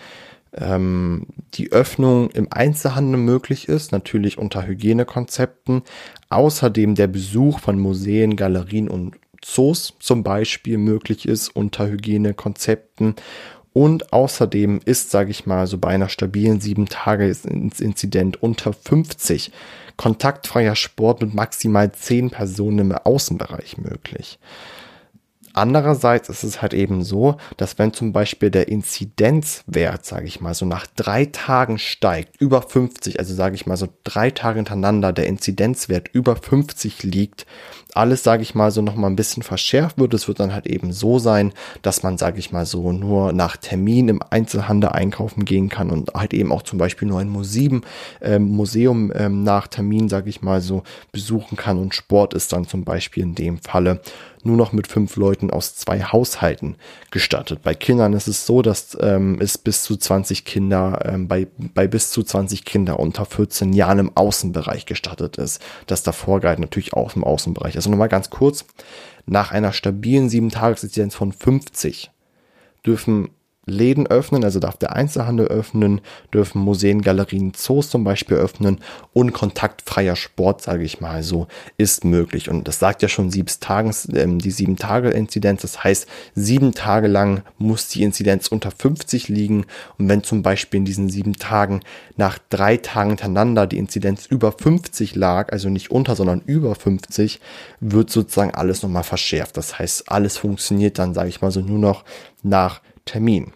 ähm, 0.56 1.28
die 1.54 1.72
Öffnung 1.72 2.30
im 2.32 2.48
Einzelhandel 2.52 3.20
möglich 3.20 3.68
ist, 3.68 3.92
natürlich 3.92 4.38
unter 4.38 4.66
Hygienekonzepten. 4.66 5.84
Außerdem 6.30 6.96
der 6.96 7.08
Besuch 7.08 7.60
von 7.60 7.80
Museen, 7.80 8.36
Galerien 8.36 8.88
und 8.88 9.16
Zoos 9.42 9.94
zum 10.00 10.24
Beispiel 10.24 10.78
möglich 10.78 11.28
ist 11.28 11.50
unter 11.50 11.88
Hygienekonzepten. 11.88 13.16
Und 13.74 14.14
außerdem 14.14 14.82
ist, 14.86 15.10
sage 15.10 15.32
ich 15.32 15.48
mal, 15.48 15.66
so 15.66 15.80
bei 15.80 15.90
einer 15.90 16.08
stabilen 16.08 16.60
7-Tage-Inzident 16.60 18.42
unter 18.42 18.72
50 18.72 19.52
kontaktfreier 19.98 20.76
Sport 20.76 21.22
mit 21.22 21.34
maximal 21.34 21.92
10 21.92 22.30
Personen 22.30 22.80
im 22.80 22.92
Außenbereich 22.92 23.78
möglich. 23.80 24.40
Andererseits 25.54 26.30
ist 26.30 26.44
es 26.44 26.62
halt 26.62 26.74
eben 26.74 27.04
so, 27.04 27.38
dass 27.58 27.78
wenn 27.78 27.94
zum 27.94 28.12
Beispiel 28.12 28.50
der 28.50 28.68
Inzidenzwert, 28.68 30.04
sage 30.06 30.26
ich 30.26 30.42
mal, 30.42 30.56
so 30.56 30.66
nach 30.66 30.88
drei 30.96 31.26
Tagen 31.26 31.78
steigt, 31.78 32.42
über 32.42 32.62
50, 32.62 33.20
also 33.20 33.36
sage 33.36 33.56
ich 33.56 33.68
mal 33.68 33.78
so 33.78 33.88
drei 34.04 34.32
Tage 34.32 34.58
hintereinander 34.58 35.14
der 35.14 35.28
Inzidenzwert 35.28 36.10
über 36.12 36.36
50 36.36 37.04
liegt, 37.04 37.46
alles, 37.96 38.24
sage 38.24 38.42
ich 38.42 38.56
mal, 38.56 38.72
so 38.72 38.82
nochmal 38.82 39.10
ein 39.10 39.16
bisschen 39.16 39.44
verschärft 39.44 40.00
wird. 40.00 40.14
Es 40.14 40.28
wird 40.28 40.40
dann 40.40 40.54
halt 40.54 40.66
eben 40.66 40.92
so 40.92 41.20
sein, 41.20 41.54
dass 41.82 42.04
man, 42.04 42.18
sage 42.18 42.40
ich 42.40 42.52
mal 42.52 42.66
so, 42.66 42.92
nur 42.92 43.34
nach 43.34 43.58
Termin 43.58 44.10
im 44.10 44.20
Einzelhandel 44.30 44.90
einkaufen 44.90 45.46
gehen 45.46 45.70
kann 45.70 45.92
und 45.92 46.14
halt 46.14 46.34
eben 46.34 46.52
auch 46.52 46.64
zum 46.64 46.80
Beispiel 46.80 47.08
nur 47.08 47.20
ein 47.20 47.30
Museum, 47.30 47.84
äh, 48.22 48.40
Museum 48.40 49.12
ähm, 49.16 49.44
nach 49.44 49.68
Termin, 49.68 50.10
sage 50.10 50.30
ich 50.30 50.42
mal 50.42 50.62
so, 50.62 50.84
besuchen 51.12 51.56
kann 51.56 51.78
und 51.78 51.94
Sport 51.94 52.34
ist 52.34 52.52
dann 52.52 52.68
zum 52.68 52.84
Beispiel 52.84 53.24
in 53.24 53.36
dem 53.36 53.60
Falle 53.60 54.02
nur 54.46 54.58
noch 54.58 54.72
mit 54.72 54.88
fünf 54.88 55.16
Leuten 55.16 55.50
aus 55.50 55.76
zwei 55.76 56.02
Haushalten 56.02 56.76
gestattet. 57.12 57.62
Bei 57.64 57.74
Kindern 57.74 58.14
ist 58.14 58.28
es 58.28 58.46
so, 58.46 58.62
dass 58.62 58.98
ähm, 59.00 59.38
es 59.40 59.58
bis 59.58 59.84
zu 59.84 59.96
20 59.96 60.46
Kinder, 60.46 61.00
ähm, 61.06 61.28
bei, 61.28 61.48
bei 61.58 61.88
bis 61.88 62.12
zu 62.12 62.24
20 62.24 62.66
Kinder 62.66 63.00
unter 63.00 63.26
14 63.26 63.74
Jahren 63.74 64.00
im 64.00 64.16
Außenbereich 64.16 64.86
gestattet 64.86 65.38
ist. 65.38 65.62
Das 65.88 66.04
davor 66.04 66.40
galt 66.40 66.60
natürlich 66.60 66.94
auch 66.94 67.16
im 67.16 67.24
Außenbereich. 67.24 67.76
Also 67.76 67.90
nochmal 67.90 68.10
ganz 68.10 68.30
kurz, 68.30 68.66
nach 69.26 69.52
einer 69.52 69.72
stabilen 69.72 70.30
7-Tages-Inzidenz 70.30 71.16
von 71.16 71.32
50 71.32 72.12
dürfen 72.86 73.30
Läden 73.66 74.08
öffnen, 74.08 74.44
also 74.44 74.60
darf 74.60 74.78
der 74.78 74.94
Einzelhandel 74.94 75.48
öffnen, 75.48 76.02
dürfen 76.34 76.62
Museen, 76.62 77.02
Galerien, 77.02 77.54
Zoos 77.54 77.90
zum 77.90 78.04
Beispiel 78.04 78.38
öffnen 78.38 78.80
und 79.14 79.32
kontaktfreier 79.32 80.18
Sport, 80.18 80.62
sage 80.62 80.84
ich 80.84 81.00
mal 81.00 81.24
so, 81.24 81.48
ist 81.78 82.04
möglich. 82.04 82.50
Und 82.50 82.68
das 82.68 82.80
sagt 82.80 83.02
ja 83.02 83.08
schon 83.08 83.32
sieben 83.32 83.48
Tages, 83.60 84.08
ähm, 84.14 84.40
die 84.40 84.52
sieben 84.52 84.76
Tage 84.76 85.10
Inzidenz. 85.12 85.62
Das 85.62 85.84
heißt, 85.84 86.08
sieben 86.36 86.74
Tage 86.74 87.08
lang 87.08 87.44
muss 87.58 87.88
die 87.88 88.04
Inzidenz 88.04 88.48
unter 88.50 88.72
50 88.72 89.30
liegen. 89.30 89.66
Und 89.98 90.10
wenn 90.10 90.24
zum 90.24 90.42
Beispiel 90.42 90.80
in 90.80 90.86
diesen 90.86 91.10
sieben 91.10 91.34
Tagen 91.34 91.82
nach 92.18 92.40
drei 92.50 92.78
Tagen 92.78 93.12
hintereinander 93.12 93.66
die 93.66 93.78
Inzidenz 93.78 94.26
über 94.26 94.52
50 94.52 95.16
lag, 95.16 95.54
also 95.54 95.70
nicht 95.70 95.90
unter, 95.90 96.16
sondern 96.16 96.42
über 96.46 96.76
50, 96.76 97.40
wird 97.80 98.10
sozusagen 98.10 98.54
alles 98.54 98.84
nochmal 98.84 99.04
verschärft. 99.04 99.56
Das 99.56 99.80
heißt, 99.80 100.12
alles 100.12 100.38
funktioniert 100.38 101.00
dann, 101.00 101.14
sage 101.14 101.30
ich 101.30 101.42
mal 101.42 101.52
so, 101.52 101.62
nur 101.62 101.80
noch 101.80 102.04
nach 102.44 102.82
Termin. 103.06 103.54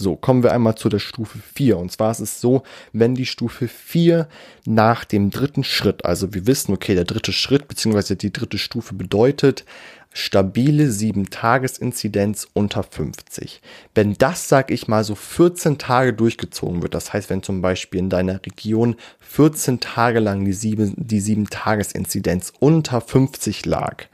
So, 0.00 0.14
kommen 0.14 0.44
wir 0.44 0.52
einmal 0.52 0.76
zu 0.76 0.88
der 0.88 1.00
Stufe 1.00 1.38
4. 1.54 1.76
Und 1.76 1.90
zwar 1.90 2.12
ist 2.12 2.20
es 2.20 2.40
so, 2.40 2.62
wenn 2.92 3.16
die 3.16 3.26
Stufe 3.26 3.66
4 3.66 4.28
nach 4.64 5.04
dem 5.04 5.30
dritten 5.30 5.64
Schritt, 5.64 6.04
also 6.04 6.32
wir 6.34 6.46
wissen, 6.46 6.72
okay, 6.72 6.94
der 6.94 7.04
dritte 7.04 7.32
Schritt 7.32 7.66
beziehungsweise 7.66 8.14
die 8.14 8.32
dritte 8.32 8.58
Stufe 8.58 8.94
bedeutet 8.94 9.64
stabile 10.12 10.84
7-Tages-Inzidenz 10.84 12.46
unter 12.52 12.84
50. 12.84 13.60
Wenn 13.94 14.14
das, 14.14 14.48
sag 14.48 14.70
ich 14.70 14.86
mal, 14.86 15.02
so 15.04 15.16
14 15.16 15.78
Tage 15.78 16.12
durchgezogen 16.12 16.82
wird, 16.82 16.94
das 16.94 17.12
heißt, 17.12 17.28
wenn 17.28 17.42
zum 17.42 17.60
Beispiel 17.60 17.98
in 18.00 18.08
deiner 18.08 18.40
Region 18.46 18.94
14 19.18 19.80
Tage 19.80 20.20
lang 20.20 20.44
die 20.44 20.54
7-Tages-Inzidenz 20.54 22.52
unter 22.60 23.00
50 23.00 23.66
lag, 23.66 24.04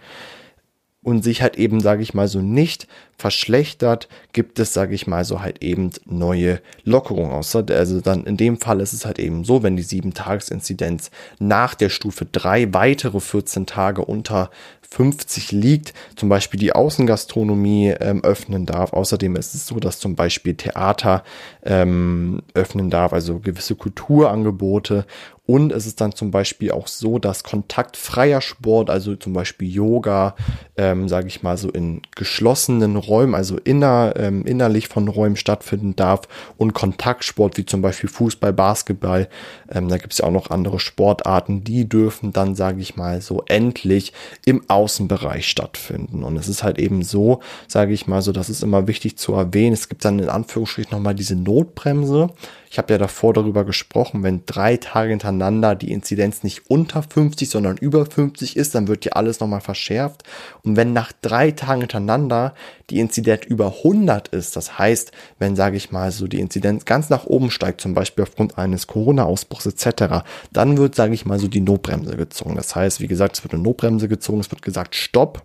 und 1.05 1.23
sich 1.23 1.43
halt 1.43 1.57
eben, 1.57 1.81
sage 1.81 2.03
ich 2.03 2.15
mal 2.15 2.27
so, 2.27 2.41
nicht 2.41 2.89
verschlechtert, 3.17 4.09
gibt 4.33 4.59
es, 4.59 4.73
sage 4.73 4.95
ich 4.95 5.07
mal 5.07 5.25
so, 5.25 5.41
halt 5.41 5.63
eben 5.63 5.91
neue 6.07 6.61
Lockerungen. 6.85 7.31
Außer, 7.31 7.65
also 7.71 8.01
dann 8.01 8.25
in 8.25 8.37
dem 8.37 8.59
Fall 8.59 8.81
ist 8.81 8.93
es 8.93 9.07
halt 9.07 9.19
eben 9.19 9.45
so, 9.45 9.63
wenn 9.63 9.77
die 9.77 9.85
7-Tages-Inzidenz 9.85 11.11
nach 11.39 11.75
der 11.75 11.91
Stufe 11.91 12.25
3 12.25 12.75
weitere 12.75 13.21
14 13.21 13.67
Tage 13.67 14.05
unter 14.05 14.51
50 14.95 15.53
liegt, 15.53 15.93
zum 16.17 16.29
Beispiel 16.29 16.59
die 16.59 16.73
Außengastronomie 16.73 17.95
ähm, 18.01 18.23
öffnen 18.23 18.65
darf. 18.65 18.93
Außerdem 18.93 19.37
ist 19.37 19.55
es 19.55 19.67
so, 19.67 19.81
dass 19.81 19.99
zum 19.99 20.15
Beispiel 20.15 20.55
Theater 20.55 21.25
ähm, 21.65 22.43
öffnen 22.55 22.91
darf, 22.91 23.13
also 23.13 23.41
gewisse 23.41 23.75
Kulturangebote 23.75 25.05
und 25.47 25.73
es 25.73 25.85
ist 25.85 26.01
dann 26.01 26.13
zum 26.13 26.31
Beispiel 26.31 26.71
auch 26.71 26.89
so, 26.89 27.19
dass 27.19 27.45
kontaktfreier 27.45 28.41
Sport, 28.41 28.89
also 28.89 29.15
zum 29.15 29.35
Beispiel 29.35 29.69
Yoga, 29.69 30.37
ähm, 30.79 31.07
sage 31.07 31.29
ich 31.29 31.43
mal 31.43 31.59
so 31.59 31.69
in 31.69 32.01
geschlossenen 32.17 32.97
Räumen, 32.97 33.35
also 33.35 33.59
inner, 33.59 34.15
ähm, 34.17 34.47
innerlich 34.47 34.89
von 34.89 35.07
Räumen 35.07 35.37
stattfinden 35.37 35.97
darf 35.97 36.23
und 36.57 36.73
Kontaktsport 36.73 37.59
wie 37.59 37.67
zum 37.67 37.83
Beispiel 37.83 38.09
Fußball, 38.09 38.55
Basketball, 38.55 39.29
ähm, 39.71 39.89
da 39.89 39.99
gibt 39.99 40.15
es 40.15 40.21
ja 40.21 40.25
auch 40.25 40.31
noch 40.33 40.49
andere 40.49 40.81
Sportarten, 40.81 41.63
die 41.63 41.87
dürfen 41.87 42.33
dann, 42.33 42.55
sage 42.55 42.81
ich 42.81 42.97
mal 42.97 43.21
so, 43.21 43.43
endlich 43.47 44.15
im 44.47 44.63
Außenbereich 44.69 45.47
stattfinden. 45.47 46.25
Und 46.25 46.39
es 46.39 46.49
ist 46.49 46.63
halt 46.63 46.79
eben 46.79 47.03
so, 47.03 47.41
sage 47.69 47.93
ich 47.93 48.07
mal 48.07 48.23
so, 48.23 48.33
das 48.33 48.49
ist 48.49 48.63
immer 48.63 48.89
wichtig 48.89 49.19
zu 49.19 49.35
erwähnen. 49.35 49.75
Es 49.75 49.91
gibt 49.91 50.07
dann 50.07 50.19
in 50.21 50.31
Anführungsstrichen 50.31 50.93
nochmal 50.93 51.15
diese 51.15 51.37
Notbremse. 51.37 52.31
Ich 52.71 52.79
habe 52.79 52.93
ja 52.93 52.99
davor 52.99 53.33
darüber 53.33 53.65
gesprochen, 53.65 54.25
wenn 54.25 54.43
drei 54.47 54.77
Tage 54.77 55.11
hintereinander 55.11 55.34
hintereinander 55.35 55.75
die 55.75 55.93
Inzidenz 55.93 56.43
nicht 56.43 56.71
unter 56.71 57.03
50, 57.03 57.49
sondern 57.49 57.77
über 57.77 58.07
50 58.07 58.57
ist, 58.57 58.75
dann 58.75 58.89
wird 58.89 59.05
ja 59.05 59.13
alles 59.13 59.41
nochmal 59.41 59.61
verschärft. 59.61 60.23
Und 60.63 60.77
wenn 60.77 60.93
nach 60.93 61.13
drei 61.13 61.51
Tagen 61.51 61.83
hintereinander 61.83 62.55
die 62.91 63.01
Inzidenz 63.01 63.45
über 63.47 63.75
100 63.79 64.29
ist, 64.29 64.57
das 64.57 64.79
heißt, 64.79 65.13
wenn, 65.39 65.57
sage 65.57 65.77
ich 65.77 65.91
mal, 65.91 66.11
so 66.11 66.27
die 66.27 66.41
Inzidenz 66.41 66.85
ganz 66.85 67.11
nach 67.11 67.27
oben 67.27 67.51
steigt, 67.51 67.81
zum 67.81 67.95
Beispiel 67.95 68.25
aufgrund 68.25 68.59
eines 68.59 68.87
Corona-Ausbruchs 68.87 69.67
etc., 69.67 70.25
dann 70.53 70.77
wird, 70.77 70.95
sage 70.95 71.15
ich 71.15 71.27
mal, 71.27 71.39
so 71.39 71.49
die 71.49 71.61
Notbremse 71.61 72.17
gezogen. 72.17 72.55
Das 72.55 72.75
heißt, 72.75 73.01
wie 73.01 73.09
gesagt, 73.09 73.37
es 73.37 73.45
wird 73.45 73.55
eine 73.55 73.63
Notbremse 73.63 74.09
gezogen, 74.09 74.41
es 74.41 74.51
wird 74.51 74.63
gesagt, 74.63 74.95
stopp, 74.95 75.45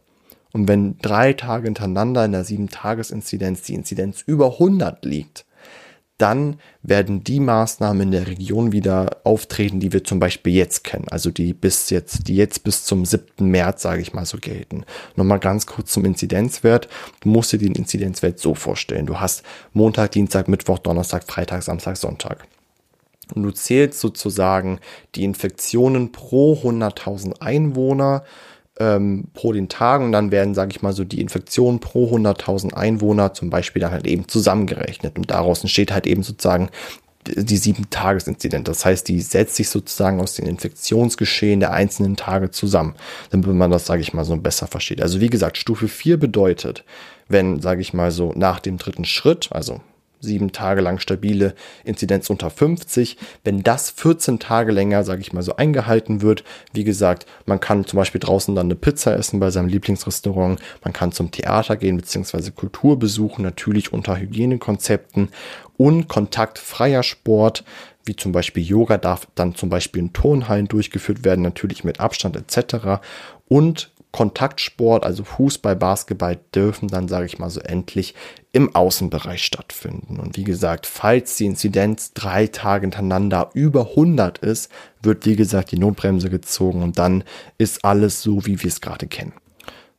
und 0.51 0.67
wenn 0.67 0.97
drei 0.97 1.33
Tage 1.33 1.65
hintereinander 1.65 2.25
in 2.25 2.31
der 2.31 2.43
7-Tages-Inzidenz 2.43 3.61
die 3.61 3.75
Inzidenz 3.75 4.23
über 4.25 4.53
100 4.53 5.05
liegt, 5.05 5.45
dann 6.19 6.59
werden 6.83 7.23
die 7.23 7.39
Maßnahmen 7.39 8.01
in 8.03 8.11
der 8.11 8.27
Region 8.27 8.71
wieder 8.71 9.17
auftreten, 9.23 9.79
die 9.79 9.91
wir 9.93 10.03
zum 10.03 10.19
Beispiel 10.19 10.53
jetzt 10.53 10.83
kennen, 10.83 11.07
also 11.09 11.31
die 11.31 11.53
bis 11.53 11.89
jetzt, 11.89 12.27
die 12.27 12.35
jetzt 12.35 12.63
bis 12.63 12.83
zum 12.83 13.05
7. 13.05 13.49
März, 13.49 13.81
sage 13.81 14.01
ich 14.01 14.13
mal 14.13 14.25
so, 14.25 14.37
gelten. 14.37 14.83
Nochmal 15.15 15.39
ganz 15.39 15.65
kurz 15.65 15.91
zum 15.91 16.05
Inzidenzwert. 16.05 16.89
Du 17.21 17.29
musst 17.29 17.53
dir 17.53 17.57
den 17.57 17.73
Inzidenzwert 17.73 18.37
so 18.37 18.53
vorstellen. 18.53 19.05
Du 19.05 19.19
hast 19.19 19.43
Montag, 19.73 20.11
Dienstag, 20.11 20.47
Mittwoch, 20.47 20.79
Donnerstag, 20.79 21.23
Freitag, 21.23 21.63
Samstag, 21.63 21.97
Sonntag. 21.97 22.45
Und 23.33 23.43
du 23.43 23.51
zählst 23.51 23.99
sozusagen 23.99 24.79
die 25.15 25.23
Infektionen 25.23 26.11
pro 26.11 26.55
100.000 26.55 27.41
Einwohner 27.41 28.23
ähm, 28.79 29.25
pro 29.33 29.53
den 29.53 29.69
Tagen 29.69 30.05
und 30.05 30.11
dann 30.11 30.31
werden, 30.31 30.53
sage 30.53 30.71
ich 30.71 30.81
mal, 30.81 30.93
so 30.93 31.03
die 31.03 31.21
Infektionen 31.21 31.79
pro 31.79 32.15
100.000 32.15 32.73
Einwohner 32.73 33.33
zum 33.33 33.49
Beispiel 33.49 33.81
dann 33.81 33.91
halt 33.91 34.07
eben 34.07 34.27
zusammengerechnet 34.27 35.17
und 35.17 35.29
daraus 35.31 35.61
entsteht 35.61 35.91
halt 35.91 36.07
eben 36.07 36.23
sozusagen 36.23 36.69
die 37.27 37.57
sieben 37.57 37.89
Tagesinzidenz. 37.89 38.65
Das 38.65 38.85
heißt, 38.85 39.07
die 39.07 39.21
setzt 39.21 39.55
sich 39.55 39.69
sozusagen 39.69 40.21
aus 40.21 40.35
den 40.35 40.47
Infektionsgeschehen 40.47 41.59
der 41.59 41.73
einzelnen 41.73 42.15
Tage 42.15 42.49
zusammen, 42.49 42.95
damit 43.29 43.47
man 43.49 43.69
das, 43.69 43.85
sage 43.85 44.01
ich 44.01 44.13
mal, 44.13 44.23
so 44.23 44.35
besser 44.37 44.67
versteht. 44.67 45.01
Also 45.01 45.19
wie 45.19 45.29
gesagt, 45.29 45.57
Stufe 45.57 45.87
4 45.87 46.17
bedeutet, 46.17 46.85
wenn, 47.27 47.61
sage 47.61 47.81
ich 47.81 47.93
mal 47.93 48.11
so, 48.11 48.33
nach 48.35 48.59
dem 48.59 48.77
dritten 48.77 49.05
Schritt, 49.05 49.49
also 49.51 49.81
sieben 50.19 50.51
Tage 50.51 50.81
lang 50.81 50.99
stabile 50.99 51.55
Inzidenz 51.83 52.29
unter 52.29 52.49
50. 52.49 53.17
Wenn 53.43 53.63
das 53.63 53.89
14 53.91 54.39
Tage 54.39 54.71
länger, 54.71 55.03
sage 55.03 55.21
ich 55.21 55.33
mal 55.33 55.43
so, 55.43 55.55
eingehalten 55.55 56.21
wird, 56.21 56.43
wie 56.73 56.83
gesagt, 56.83 57.25
man 57.45 57.59
kann 57.59 57.85
zum 57.85 57.97
Beispiel 57.97 58.19
draußen 58.19 58.55
dann 58.55 58.67
eine 58.67 58.75
Pizza 58.75 59.15
essen 59.17 59.39
bei 59.39 59.51
seinem 59.51 59.67
Lieblingsrestaurant, 59.67 60.59
man 60.83 60.93
kann 60.93 61.11
zum 61.11 61.31
Theater 61.31 61.77
gehen 61.77 61.97
beziehungsweise 61.97 62.51
Kultur 62.51 62.99
besuchen, 62.99 63.43
natürlich 63.43 63.93
unter 63.93 64.17
Hygienekonzepten 64.17 65.29
und 65.77 66.07
kontaktfreier 66.07 67.03
Sport, 67.03 67.63
wie 68.05 68.15
zum 68.15 68.31
Beispiel 68.31 68.63
Yoga 68.63 68.97
darf 68.97 69.27
dann 69.35 69.55
zum 69.55 69.69
Beispiel 69.69 70.01
in 70.01 70.13
Turnhallen 70.13 70.67
durchgeführt 70.67 71.23
werden, 71.23 71.41
natürlich 71.41 71.83
mit 71.83 71.99
Abstand 71.99 72.35
etc. 72.35 73.01
Und 73.47 73.91
Kontaktsport, 74.11 75.05
also 75.05 75.23
Fußball, 75.23 75.75
Basketball, 75.75 76.39
dürfen 76.53 76.87
dann, 76.87 77.07
sage 77.07 77.27
ich 77.27 77.37
mal 77.37 77.49
so, 77.49 77.59
endlich 77.59 78.15
im 78.51 78.75
Außenbereich 78.75 79.43
stattfinden. 79.43 80.19
Und 80.19 80.35
wie 80.35 80.43
gesagt, 80.43 80.87
falls 80.87 81.35
die 81.37 81.45
Inzidenz 81.45 82.13
drei 82.13 82.47
Tage 82.47 82.83
hintereinander 82.83 83.51
über 83.53 83.89
100 83.89 84.39
ist, 84.39 84.71
wird, 85.03 85.25
wie 85.25 85.35
gesagt, 85.35 85.71
die 85.71 85.77
Notbremse 85.77 86.29
gezogen 86.29 86.81
und 86.81 86.97
dann 86.97 87.23
ist 87.57 87.85
alles 87.85 88.21
so, 88.21 88.45
wie 88.45 88.61
wir 88.61 88.67
es 88.67 88.81
gerade 88.81 89.07
kennen. 89.07 89.33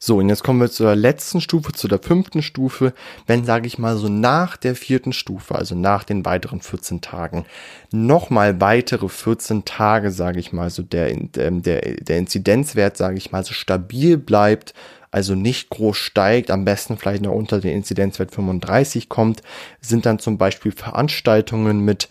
So, 0.02 0.16
und 0.16 0.30
jetzt 0.30 0.42
kommen 0.42 0.62
wir 0.62 0.70
zur 0.70 0.96
letzten 0.96 1.42
Stufe, 1.42 1.72
zu 1.72 1.86
der 1.86 1.98
fünften 1.98 2.40
Stufe. 2.40 2.94
Wenn, 3.26 3.44
sage 3.44 3.66
ich 3.66 3.78
mal, 3.78 3.98
so 3.98 4.08
nach 4.08 4.56
der 4.56 4.74
vierten 4.74 5.12
Stufe, 5.12 5.54
also 5.54 5.74
nach 5.74 6.04
den 6.04 6.24
weiteren 6.24 6.62
14 6.62 7.02
Tagen, 7.02 7.44
nochmal 7.92 8.62
weitere 8.62 9.10
14 9.10 9.66
Tage, 9.66 10.10
sage 10.10 10.40
ich 10.40 10.54
mal, 10.54 10.70
so 10.70 10.82
der, 10.82 11.14
der, 11.14 11.50
der 11.82 12.18
Inzidenzwert, 12.18 12.96
sage 12.96 13.18
ich 13.18 13.30
mal, 13.30 13.44
so 13.44 13.52
stabil 13.52 14.16
bleibt, 14.16 14.72
also 15.10 15.34
nicht 15.34 15.68
groß 15.68 15.98
steigt, 15.98 16.50
am 16.50 16.64
besten 16.64 16.96
vielleicht 16.96 17.22
noch 17.22 17.32
unter 17.32 17.60
den 17.60 17.76
Inzidenzwert 17.76 18.30
35 18.30 19.10
kommt, 19.10 19.42
sind 19.82 20.06
dann 20.06 20.18
zum 20.18 20.38
Beispiel 20.38 20.72
Veranstaltungen 20.72 21.84
mit 21.84 22.08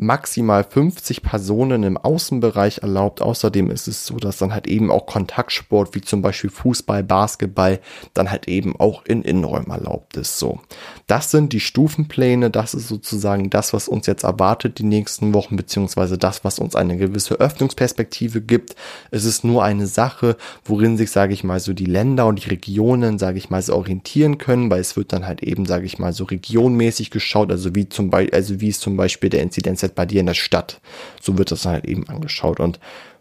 maximal 0.00 0.64
50 0.64 1.22
Personen 1.22 1.82
im 1.82 1.98
Außenbereich 1.98 2.78
erlaubt. 2.78 3.20
Außerdem 3.20 3.70
ist 3.70 3.86
es 3.86 4.06
so, 4.06 4.16
dass 4.16 4.38
dann 4.38 4.54
halt 4.54 4.66
eben 4.66 4.90
auch 4.90 5.04
Kontaktsport 5.04 5.94
wie 5.94 6.00
zum 6.00 6.22
Beispiel 6.22 6.48
Fußball, 6.48 7.04
Basketball 7.04 7.80
dann 8.14 8.30
halt 8.30 8.48
eben 8.48 8.74
auch 8.80 9.04
in 9.04 9.22
Innenräumen 9.22 9.70
erlaubt 9.70 10.16
ist. 10.16 10.38
So, 10.38 10.60
das 11.06 11.30
sind 11.30 11.52
die 11.52 11.60
Stufenpläne. 11.60 12.50
Das 12.50 12.72
ist 12.72 12.88
sozusagen 12.88 13.50
das, 13.50 13.74
was 13.74 13.88
uns 13.88 14.06
jetzt 14.06 14.24
erwartet 14.24 14.78
die 14.78 14.84
nächsten 14.84 15.34
Wochen 15.34 15.56
beziehungsweise 15.56 16.16
das, 16.16 16.44
was 16.44 16.58
uns 16.58 16.74
eine 16.74 16.96
gewisse 16.96 17.34
Öffnungsperspektive 17.34 18.40
gibt. 18.40 18.76
Es 19.10 19.26
ist 19.26 19.44
nur 19.44 19.62
eine 19.64 19.86
Sache, 19.86 20.36
worin 20.64 20.96
sich, 20.96 21.10
sage 21.10 21.34
ich 21.34 21.44
mal, 21.44 21.60
so 21.60 21.74
die 21.74 21.84
Länder 21.84 22.26
und 22.26 22.42
die 22.42 22.48
Regionen, 22.48 23.18
sage 23.18 23.36
ich 23.36 23.50
mal, 23.50 23.60
so 23.60 23.74
orientieren 23.74 24.38
können, 24.38 24.70
weil 24.70 24.80
es 24.80 24.96
wird 24.96 25.12
dann 25.12 25.26
halt 25.26 25.42
eben, 25.42 25.66
sage 25.66 25.84
ich 25.84 25.98
mal, 25.98 26.14
so 26.14 26.24
regionmäßig 26.24 27.10
geschaut, 27.10 27.50
also 27.50 27.74
wie 27.74 27.88
zum 27.88 28.08
Beispiel, 28.08 28.34
also 28.34 28.60
wie 28.62 28.70
es 28.70 28.80
zum 28.80 28.96
Beispiel 28.96 29.28
der 29.28 29.42
Inzidenz 29.42 29.89
halt 29.90 29.96
bei 29.96 30.06
dir 30.06 30.20
in 30.20 30.26
der 30.26 30.34
Stadt. 30.34 30.80
So 31.20 31.38
wird 31.38 31.50
das 31.50 31.64
halt 31.64 31.84
eben 31.84 32.08
angeschaut 32.08 32.60
und 32.60 32.78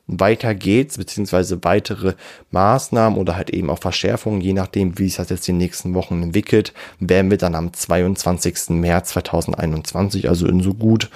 weiter 0.09 0.55
geht's, 0.55 0.97
beziehungsweise 0.97 1.63
weitere 1.63 2.15
Maßnahmen 2.51 3.19
oder 3.19 3.35
halt 3.35 3.51
eben 3.51 3.69
auch 3.69 3.79
Verschärfungen, 3.79 4.41
je 4.41 4.53
nachdem, 4.53 4.97
wie 4.97 5.03
sich 5.03 5.17
das 5.17 5.29
jetzt 5.29 5.47
die 5.47 5.53
nächsten 5.53 5.93
Wochen 5.93 6.23
entwickelt, 6.23 6.73
werden 6.99 7.29
wir 7.29 7.37
dann 7.37 7.53
am 7.53 7.73
22. 7.73 8.69
März 8.69 9.09
2021, 9.09 10.27
also 10.27 10.47
in 10.47 10.61
so 10.61 10.73
gut 10.73 11.09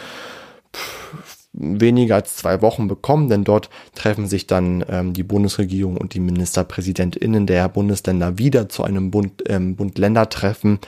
weniger 1.54 2.16
als 2.16 2.36
zwei 2.36 2.62
Wochen 2.62 2.88
bekommen, 2.88 3.30
denn 3.30 3.44
dort 3.44 3.70
treffen 3.96 4.28
sich 4.28 4.48
dann 4.48 4.84
ähm, 4.90 5.14
die 5.14 5.24
Bundesregierung 5.24 5.98
und 5.98 6.16
die 6.16 6.20
Ministerpräsidentinnen 6.20 7.46
der 7.46 7.70
Bundesländer 7.70 8.38
wieder 8.38 8.70
zu 8.70 8.84
einem 8.84 9.12
Bund, 9.12 9.44
ähm, 9.48 9.76
Bund-Länder-Treffen 9.76 10.80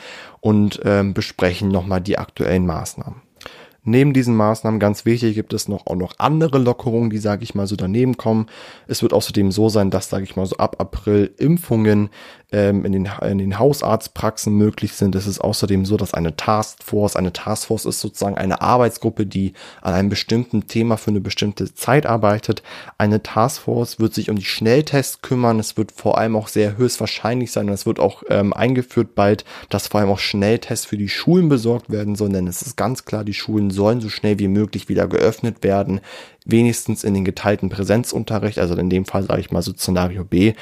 und 0.42 0.82
ähm, 0.84 1.14
besprechen 1.14 1.70
nochmal 1.70 2.02
die 2.02 2.18
aktuellen 2.18 2.66
Maßnahmen. 2.66 3.25
Neben 3.88 4.14
diesen 4.14 4.36
Maßnahmen 4.36 4.80
ganz 4.80 5.06
wichtig 5.06 5.36
gibt 5.36 5.54
es 5.54 5.68
noch 5.68 5.86
auch 5.86 5.96
noch 5.96 6.16
andere 6.18 6.58
Lockerungen, 6.58 7.12
die 7.12 7.20
sage 7.20 7.44
ich 7.44 7.54
mal 7.54 7.68
so 7.68 7.76
daneben 7.76 8.18
kommen. 8.18 8.48
Es 8.88 9.04
wird 9.04 9.14
außerdem 9.14 9.52
so 9.52 9.70
sein, 9.70 9.92
dass 9.92 10.10
sage 10.10 10.24
ich 10.24 10.36
mal 10.36 10.48
so 10.48 10.58
ab 10.58 10.78
April 10.80 11.32
Impfungen 11.38 12.10
ähm, 12.56 12.86
in, 12.86 12.94
den, 12.94 13.10
in 13.22 13.38
den 13.38 13.60
Hausarztpraxen 13.60 14.54
möglich 14.54 14.94
sind. 14.94 15.14
Es 15.16 15.28
ist 15.28 15.42
außerdem 15.42 15.86
so, 15.86 15.98
dass 15.98 16.14
eine 16.14 16.38
Taskforce, 16.38 17.18
eine 17.18 17.34
Taskforce 17.34 17.84
ist 17.84 18.00
sozusagen 18.00 18.38
eine 18.38 18.62
Arbeitsgruppe, 18.62 19.26
die 19.26 19.52
an 19.82 19.94
einem 19.94 20.08
bestimmten 20.08 20.68
Thema 20.68 20.96
für 20.96 21.12
eine 21.12 21.20
bestimmte 21.20 21.76
Zeit 21.76 22.06
arbeitet. 22.06 22.64
Eine 22.98 23.22
Taskforce 23.22 24.00
wird 24.00 24.14
sich 24.14 24.30
um 24.30 24.38
die 24.38 24.46
Schnelltests 24.46 25.22
kümmern. 25.22 25.60
Es 25.60 25.76
wird 25.76 25.92
vor 25.92 26.18
allem 26.18 26.38
auch 26.38 26.48
sehr 26.48 26.78
höchstwahrscheinlich 26.78 27.52
sein 27.52 27.68
und 27.68 27.74
es 27.74 27.86
wird 27.86 28.00
auch 28.00 28.24
ähm, 28.30 28.54
eingeführt 28.54 29.16
bald, 29.16 29.44
dass 29.70 29.88
vor 29.88 30.00
allem 30.00 30.10
auch 30.10 30.20
Schnelltests 30.20 30.86
für 30.86 30.98
die 30.98 31.10
Schulen 31.10 31.50
besorgt 31.50 31.90
werden 31.90 32.16
sollen, 32.16 32.34
denn 32.34 32.48
es 32.48 32.62
ist 32.62 32.78
ganz 32.78 33.04
klar, 33.04 33.26
die 33.26 33.34
Schulen 33.34 33.70
sollen 33.70 34.00
so 34.00 34.08
schnell 34.08 34.40
wie 34.40 34.48
möglich 34.48 34.88
wieder 34.88 35.08
geöffnet 35.08 35.62
werden 35.62 36.00
wenigstens 36.46 37.04
in 37.04 37.14
den 37.14 37.26
geteilten 37.26 37.70
Präsenzunterricht, 37.70 38.60
also 38.60 38.76
in 38.76 38.90
dem 38.90 39.06
Fall 39.06 39.24
sage 39.24 39.42
ich 39.42 39.52
mal 39.52 39.64
so 39.64 39.74
Szenario 39.74 40.24
B. 40.24 40.54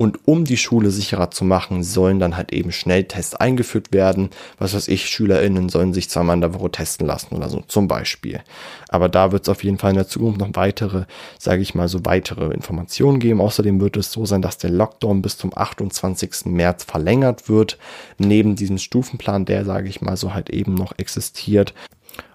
Und 0.00 0.28
um 0.28 0.44
die 0.44 0.56
Schule 0.56 0.92
sicherer 0.92 1.32
zu 1.32 1.44
machen, 1.44 1.82
sollen 1.82 2.20
dann 2.20 2.36
halt 2.36 2.52
eben 2.52 2.70
Schnelltests 2.70 3.34
eingeführt 3.34 3.92
werden. 3.92 4.30
Was 4.56 4.72
weiß 4.72 4.86
ich, 4.86 5.08
SchülerInnen 5.08 5.68
sollen 5.68 5.92
sich 5.92 6.08
zweimal 6.08 6.36
in 6.36 6.40
der 6.40 6.54
Woche 6.54 6.70
testen 6.70 7.04
lassen 7.04 7.34
oder 7.34 7.48
so, 7.48 7.64
zum 7.66 7.88
Beispiel. 7.88 8.40
Aber 8.88 9.08
da 9.08 9.32
wird 9.32 9.42
es 9.42 9.48
auf 9.48 9.64
jeden 9.64 9.76
Fall 9.76 9.90
in 9.90 9.96
der 9.96 10.06
Zukunft 10.06 10.38
noch 10.38 10.50
weitere, 10.52 11.06
sage 11.40 11.62
ich 11.62 11.74
mal, 11.74 11.88
so 11.88 12.04
weitere 12.04 12.54
Informationen 12.54 13.18
geben. 13.18 13.40
Außerdem 13.40 13.80
wird 13.80 13.96
es 13.96 14.12
so 14.12 14.24
sein, 14.24 14.40
dass 14.40 14.56
der 14.56 14.70
Lockdown 14.70 15.20
bis 15.20 15.36
zum 15.36 15.50
28. 15.52 16.46
März 16.46 16.84
verlängert 16.84 17.48
wird. 17.48 17.76
Neben 18.18 18.54
diesem 18.54 18.78
Stufenplan, 18.78 19.46
der, 19.46 19.64
sage 19.64 19.88
ich 19.88 20.00
mal, 20.00 20.16
so 20.16 20.32
halt 20.32 20.48
eben 20.48 20.74
noch 20.74 20.96
existiert, 20.96 21.74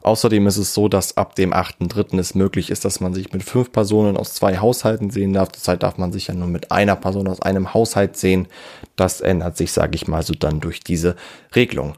Außerdem 0.02 0.48
ist 0.48 0.58
es 0.58 0.74
so, 0.74 0.90
dass 0.90 1.16
ab 1.16 1.36
dem 1.36 1.54
8.3. 1.54 2.20
es 2.20 2.36
möglich 2.36 2.70
ist, 2.70 2.84
dass 2.84 3.00
man 3.00 3.14
sich 3.14 3.32
mit 3.32 3.44
fünf 3.44 3.72
Personen 3.72 4.18
aus 4.18 4.34
zwei 4.34 4.58
Haushalten 4.58 5.10
sehen 5.10 5.34
darf. 5.34 5.52
Zurzeit 5.54 5.82
darf 5.82 5.98
man 5.98 6.12
sich 6.12 6.28
ja 6.28 6.34
nur 6.34 6.48
mit 6.48 6.72
einer 6.72 6.96
Person 6.96 7.28
aus 7.28 7.42
einem 7.42 7.74
Haushalt 7.74 8.18
sehen. 8.18 8.48
Das 8.96 9.22
ändert 9.22 9.56
sich, 9.56 9.72
sage 9.72 9.96
ich 9.96 10.08
mal, 10.08 10.24
so 10.24 10.34
dann 10.34 10.60
durch 10.60 10.82
diese 10.82 11.16
Regelung. 11.56 11.96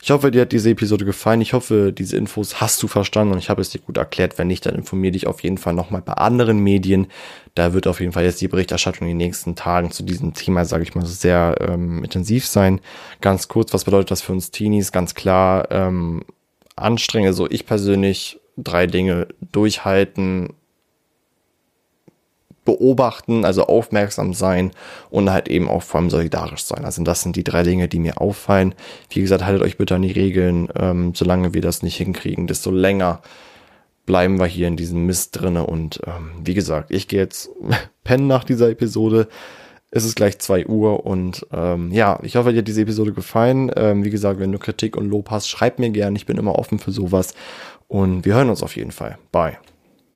Ich 0.00 0.12
hoffe, 0.12 0.30
dir 0.30 0.42
hat 0.42 0.52
diese 0.52 0.70
Episode 0.70 1.04
gefallen. 1.04 1.40
Ich 1.40 1.52
hoffe, 1.52 1.92
diese 1.92 2.16
Infos 2.16 2.60
hast 2.60 2.80
du 2.82 2.86
verstanden 2.86 3.32
und 3.32 3.40
ich 3.40 3.50
habe 3.50 3.60
es 3.60 3.70
dir 3.70 3.80
gut 3.80 3.96
erklärt. 3.96 4.38
Wenn 4.38 4.46
nicht, 4.46 4.64
dann 4.64 4.76
informiere 4.76 5.12
dich 5.12 5.26
auf 5.26 5.42
jeden 5.42 5.58
Fall 5.58 5.74
nochmal 5.74 6.02
bei 6.02 6.12
anderen 6.12 6.60
Medien. 6.60 7.08
Da 7.56 7.72
wird 7.72 7.88
auf 7.88 7.98
jeden 7.98 8.12
Fall 8.12 8.22
jetzt 8.22 8.40
die 8.40 8.46
Berichterstattung 8.46 9.08
in 9.08 9.18
den 9.18 9.26
nächsten 9.26 9.56
Tagen 9.56 9.90
zu 9.90 10.04
diesem 10.04 10.34
Thema, 10.34 10.64
sage 10.64 10.84
ich 10.84 10.94
mal, 10.94 11.04
sehr 11.04 11.56
ähm, 11.60 12.04
intensiv 12.04 12.46
sein. 12.46 12.80
Ganz 13.20 13.48
kurz, 13.48 13.74
was 13.74 13.84
bedeutet 13.84 14.12
das 14.12 14.22
für 14.22 14.32
uns 14.32 14.52
Teenies? 14.52 14.92
Ganz 14.92 15.16
klar, 15.16 15.68
ähm, 15.72 16.22
anstrenge, 16.82 17.32
so 17.32 17.48
ich 17.48 17.66
persönlich 17.66 18.40
drei 18.56 18.86
Dinge 18.86 19.28
durchhalten, 19.52 20.54
beobachten, 22.68 23.46
also 23.46 23.64
aufmerksam 23.64 24.34
sein 24.34 24.72
und 25.08 25.30
halt 25.30 25.48
eben 25.48 25.68
auch 25.70 25.82
vor 25.82 26.00
allem 26.00 26.10
solidarisch 26.10 26.64
sein. 26.64 26.84
Also 26.84 27.02
das 27.02 27.22
sind 27.22 27.34
die 27.34 27.44
drei 27.44 27.62
Dinge, 27.62 27.88
die 27.88 27.98
mir 27.98 28.20
auffallen. 28.20 28.74
Wie 29.08 29.22
gesagt, 29.22 29.42
haltet 29.42 29.62
euch 29.62 29.78
bitte 29.78 29.94
an 29.94 30.02
die 30.02 30.12
Regeln. 30.12 30.68
Ähm, 30.78 31.14
solange 31.14 31.54
wir 31.54 31.62
das 31.62 31.82
nicht 31.82 31.96
hinkriegen, 31.96 32.46
desto 32.46 32.70
länger 32.70 33.22
bleiben 34.04 34.38
wir 34.38 34.46
hier 34.46 34.68
in 34.68 34.76
diesem 34.76 35.06
Mist 35.06 35.40
drinne. 35.40 35.64
Und 35.64 36.00
ähm, 36.06 36.32
wie 36.44 36.52
gesagt, 36.52 36.90
ich 36.90 37.08
gehe 37.08 37.20
jetzt 37.20 37.48
pennen 38.04 38.26
nach 38.26 38.44
dieser 38.44 38.68
Episode. 38.68 39.28
Es 39.90 40.04
ist 40.04 40.16
gleich 40.16 40.38
zwei 40.38 40.66
Uhr 40.66 41.06
und 41.06 41.46
ähm, 41.52 41.90
ja, 41.92 42.18
ich 42.22 42.36
hoffe, 42.36 42.52
dir 42.52 42.58
hat 42.58 42.68
diese 42.68 42.82
Episode 42.82 43.12
gefallen. 43.12 43.70
Ähm, 43.74 44.04
wie 44.04 44.10
gesagt, 44.10 44.38
wenn 44.38 44.52
du 44.52 44.58
Kritik 44.58 44.96
und 44.96 45.08
Lob 45.08 45.30
hast, 45.30 45.48
schreib 45.48 45.78
mir 45.78 45.90
gern. 45.90 46.14
Ich 46.14 46.26
bin 46.26 46.36
immer 46.36 46.56
offen 46.56 46.78
für 46.78 46.92
sowas. 46.92 47.34
Und 47.86 48.26
wir 48.26 48.34
hören 48.34 48.50
uns 48.50 48.62
auf 48.62 48.76
jeden 48.76 48.92
Fall. 48.92 49.18
Bye. 49.32 49.56